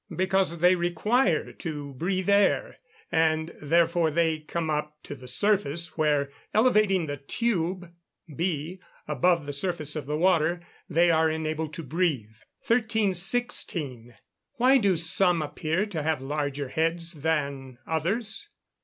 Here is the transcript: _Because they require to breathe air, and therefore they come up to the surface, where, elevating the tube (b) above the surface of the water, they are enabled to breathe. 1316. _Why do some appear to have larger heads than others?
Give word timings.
_Because 0.17 0.61
they 0.61 0.73
require 0.73 1.53
to 1.53 1.93
breathe 1.93 2.27
air, 2.27 2.77
and 3.11 3.49
therefore 3.61 4.09
they 4.09 4.39
come 4.39 4.67
up 4.67 4.97
to 5.03 5.13
the 5.13 5.27
surface, 5.27 5.95
where, 5.95 6.31
elevating 6.55 7.05
the 7.05 7.17
tube 7.17 7.93
(b) 8.35 8.79
above 9.07 9.45
the 9.45 9.53
surface 9.53 9.95
of 9.95 10.07
the 10.07 10.17
water, 10.17 10.59
they 10.89 11.11
are 11.11 11.29
enabled 11.29 11.75
to 11.75 11.83
breathe. 11.83 12.37
1316. 12.65 14.15
_Why 14.59 14.81
do 14.81 14.95
some 14.95 15.43
appear 15.43 15.85
to 15.85 16.01
have 16.01 16.19
larger 16.19 16.69
heads 16.69 17.13
than 17.21 17.77
others? 17.85 18.47